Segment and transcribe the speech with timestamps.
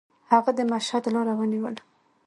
[0.31, 1.81] هغه د مشهد لاره ونیوله.